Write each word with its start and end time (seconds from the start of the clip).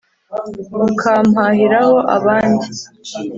ukampahiraho 0.87 1.95
abandi 2.15 2.67